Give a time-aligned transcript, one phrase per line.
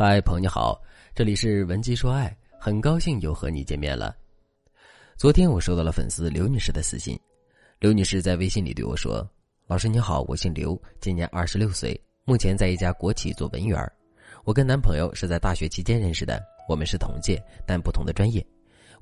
[0.00, 0.80] 嗨，朋友你好，
[1.12, 4.14] 这里是文姬说爱，很高兴又和你见面了。
[5.16, 7.18] 昨天我收到了粉丝刘女士的私信，
[7.80, 9.28] 刘女士在微信里对我说
[9.66, 13.76] ：“老师你好，我姓刘，今年二十六岁，目前在一家国企做文员。
[14.44, 18.40] 我跟男朋友是在大学期间认识的，我们是同届，但不同的专业。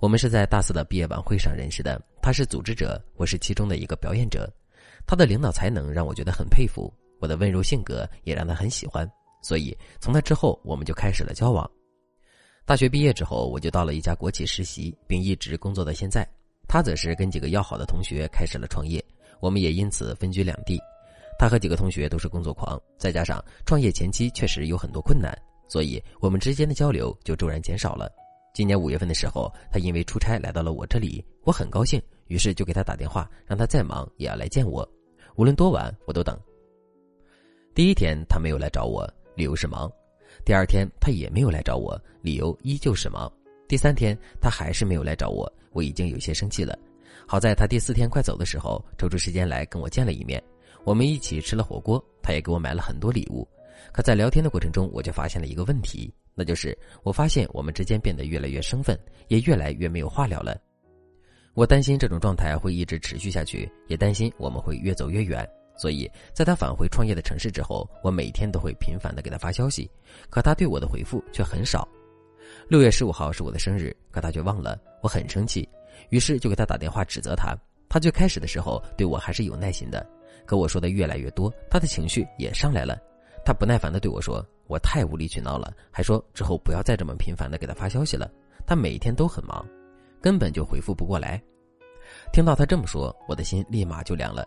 [0.01, 4.51] 我们是在大四的毕业晚会上认识的，他是组织者，我是其中的一个表演者。
[5.07, 9.07] 他的领导才能让我觉得很佩服，我的温柔性格也让他很喜欢。”
[9.47, 11.71] 所以，从那之后，我们就开始了交往。
[12.65, 16.27] 大学毕业之后，我就到了一家国企实习，并一直工作到现在。
[16.67, 19.01] 他则是跟几个要好的同学开始了创业，
[19.39, 20.81] 我们也因此分居两地。
[21.39, 25.33] 他和几个同学都是工作狂，再加上创业前期确实有很多困难，
[25.69, 28.11] 所以我们之间的交流就骤然减少了。
[28.53, 34.85] 今年五月份的时候，他因为出差来到了我这里，我很高兴，于是就给他打电话，让他再忙也要来见我，
[35.37, 36.37] 无论多晚我都等。
[37.77, 39.09] 第一天他没有来找我。
[39.37, 39.93] 理由是忙，
[40.45, 43.31] 第二天他也没有来找我，理由依旧是忙。
[43.69, 46.77] 第三天他还是没有来找我，我已经有些生气了。
[47.27, 50.43] 好在他第四天快走的时候抽出时间来跟我见了一面，
[50.85, 53.47] 我们一起吃了火锅，他也给我买了很多礼物。
[53.93, 60.59] 可在聊天的过程中，我就发现了一个问题，那就是我发现我们之间变得越来越生分，也越来越没有话聊了。
[61.53, 65.47] 我担心这种状态会一直持续下去，也担心我们会越走越远。
[65.77, 69.91] 所以，在他返回创业的城市之后，我每天都会频繁的给他发消息，
[70.31, 71.87] 可他对我的回复却很少。
[72.69, 75.69] 六月十五号是我的生日，可他却忘了，我很生气，
[76.11, 77.57] 于是就给他打电话指责他。
[77.89, 80.05] 他最开始的时候对我还是有耐心的，
[80.45, 82.99] 可我说的越来越多，他的情绪也上来了。
[83.45, 88.29] 他不耐烦的对我说：“我太无理取闹了。”还说之后不要再这么频繁的给他发消息了。
[88.67, 89.65] 他每天都很忙，
[90.21, 91.41] 根本就回复不过来。
[92.33, 94.45] 听到他这么说，我的心立马就凉了。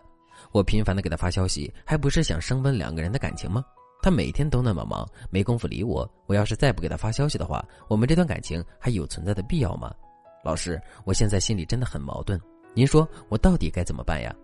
[0.52, 3.64] 我频繁的给他发消息，还不是想升温两个人的感情吗？
[4.02, 6.10] 他每天都那么忙，没工夫理我。
[6.26, 9.94] 我要是再不给他发消息的话，我们这段感情还有存在的必要吗？
[10.42, 12.40] 老师，我现在心里真的很矛盾，
[12.72, 14.34] 您说我到底该怎么办呀？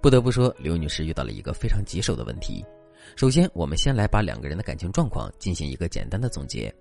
[0.00, 2.64] 不得不说，刘女士遇到了一个非常棘手的问题。
[3.14, 6.74] 首先，我们先来把两个人的感情状况进行一个简单的总结。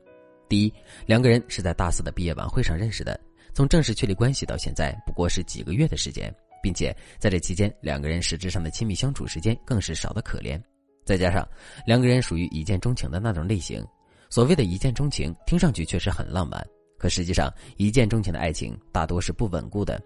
[0.48, 0.74] 第一，
[1.06, 3.20] 两个人是在大四的毕业晚会上认识的，
[3.54, 6.34] 从正式确立关系到现在不过是几个月的时间。
[6.62, 10.62] 并且在这期间，两个人实质上的亲密相处时间更是少得可怜。
[11.06, 11.48] 再加上
[11.86, 13.86] 两个人属于一见钟情的那种类型，
[14.30, 16.64] 所谓的一见钟情听上去确实很浪漫，
[16.98, 20.00] 可实际上一见钟情的爱情大多是不稳固的。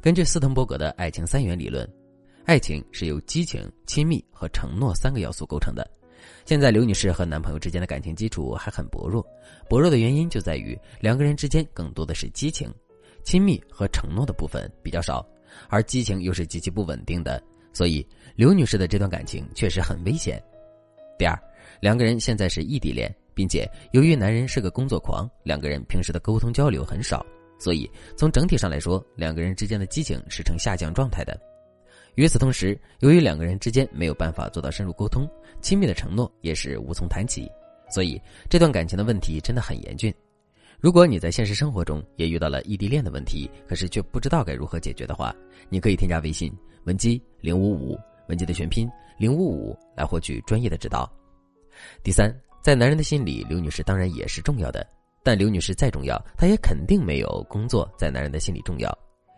[0.00, 1.86] 根据斯滕伯格的爱情三元理论，
[2.46, 5.86] 爱情是由激情、亲密和承诺三个要素构成的。
[6.46, 9.26] 现在刘女士和男朋友之间的感情基础还很薄弱，
[9.68, 12.72] 薄弱的原因就在于两个人之间更多的是激情，
[13.24, 15.26] 亲密和承诺的部分比较少。
[15.68, 17.42] 而激情又是极其不稳定的，
[17.72, 20.42] 所以刘女士的这段感情确实很危险。
[21.18, 21.38] 第二，
[21.80, 27.24] 两个人现在是异地恋，并且由于男人是个工作狂，两个人平时的沟通交流很少，
[27.58, 31.38] 所以从整体上来说，两个人之间的激情是呈下降状态的。
[32.16, 35.26] 与此同时，由于两个人之间没有办法做到深入沟通，
[35.62, 37.50] 亲密的承诺也是无从谈起，
[37.90, 38.20] 所以
[38.50, 40.12] 这段感情的问题真的很严峻。
[40.82, 45.32] 如果你在现实生活中也遇到了异地恋的问题，可是却不知道该如何解决的话，
[45.68, 46.52] 你可以添加微信
[46.86, 47.96] 文姬零五五，
[48.28, 51.08] 文姬的全拼零五五来获取专业的指导。
[52.02, 54.84] 第三，在男人的心里，刘女士当然也是重要的，
[55.22, 58.92] 但刘女士再重要，她也肯定没有工作在男人的心里重要。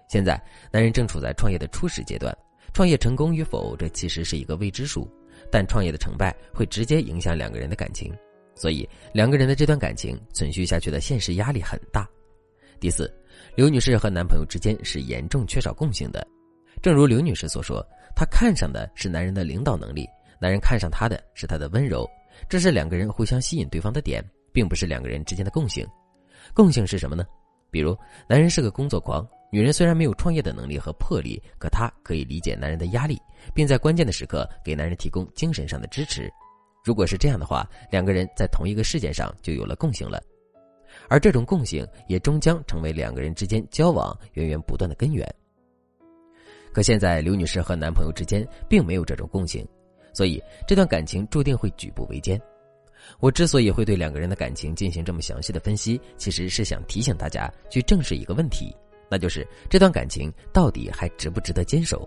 [0.09, 2.35] 现在，男人正处在创业的初始阶段，
[2.73, 5.07] 创业成功与否，这其实是一个未知数，
[5.53, 8.11] 但创业的成败会直接影响两个人的感情。
[8.55, 12.09] 所以，两个人的这段感情存续下去的现实压力很大。
[12.81, 13.13] 第四，
[13.57, 16.27] 刘女士和男朋友之间是严重缺少共性的。
[16.83, 17.85] 正如刘女士所说，
[18.15, 20.07] 她看上的是男人的领导能力，
[20.41, 22.09] 男人看上她的是她的温柔，
[22.49, 25.87] 这是两个人互相吸引对方的点，并不是两个人之间的共性。
[26.53, 27.25] 共性是什么呢？
[27.71, 27.97] 比如，
[28.29, 33.21] 男人是个工作狂，女人虽然没有创业的能力和魄力，可她可以理解男人的压力，
[33.55, 36.31] 并在关键的时刻给男人提供精神上的支持。
[36.85, 40.23] 如果是这样的话，两个人在同一个事件上就有了共性了，
[41.09, 45.27] 而这种共性也终将成为两个人之间交往源源不断的根源。
[46.75, 49.67] 可现在刘女士和男朋友之间并没有这种共性，
[50.13, 52.39] 所以这段感情注定会举步维艰。
[53.19, 58.77] 我之所以会对两个人的感情进行这么详细的分析，其实是想提醒大家去正视一个问题，
[59.11, 62.07] 那就是这段感情到底还值不值得坚守。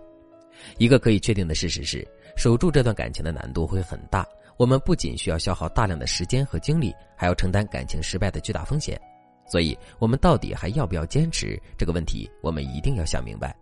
[0.78, 4.28] 一个可以确定的事实是，守住这段感情的难度会很大。
[4.58, 9.00] 我们不仅需要消耗大量的时间和精力，还要承担感情失败的巨大风险，
[9.48, 13.56] 所以，我们到底还要不要坚持这个问题，我们一定要想明白。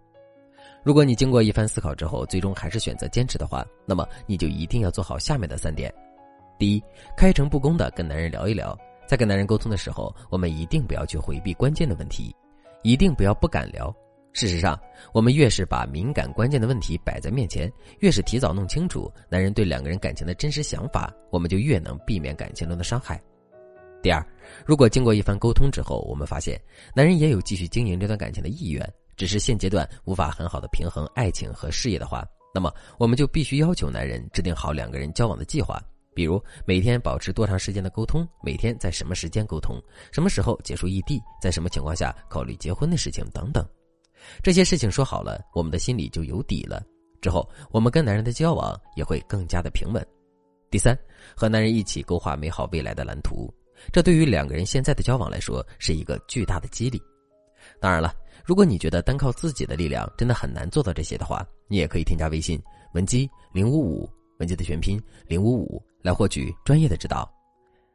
[0.84, 5.94] 如果你经过一番思考之后，最终还是选择坚持的话，那么你就一定要做好下面的三点：
[6.58, 6.84] 第一，
[7.18, 12.34] 开诚布公的跟男人聊一聊，在跟男人沟通的时候，我们一定不要去回避关键的问题，
[12.84, 13.94] 一定不要不敢聊。
[14.36, 14.78] 事实上，
[15.14, 23.18] 我们越是把敏感关键的问题摆在面前，越是提早弄清楚男人对两个人感情的真实想法，我们就越能避免感情中的伤害。
[24.04, 24.22] 第二，
[24.66, 26.62] 如果经过一番沟通之后，我们发现
[26.94, 35.82] 男人也有继续经营这段感情的意愿，只是现阶段无法很好的平衡爱情和事业的话，那么我们就必须要求男人制定好两个人交往的计划。
[36.14, 39.82] 比如每天保持多长时间的沟通，每天在什么时间沟通，
[40.12, 43.66] 什么时候结束异地，在什么情况下考虑结婚的事情等等。
[44.42, 46.84] 这些事情说好了，我们的心里就有底了。
[47.22, 50.06] 之后我们跟男人的交往也会更加的平稳。
[50.70, 50.98] 第三，
[51.36, 53.54] 和男人一起勾画美好未来的蓝图，
[53.92, 57.02] 这对于两个人现在的交往来说是一个巨大的激励。
[57.80, 58.14] 当然了，
[58.44, 62.62] 如果你觉得单靠自己的力量真的很难做到这些的话，你也可以添加微信
[62.94, 64.10] 文姬零五五，
[64.40, 65.82] 文姬的全拼零五五。
[66.06, 67.35] 来获取专业的指导。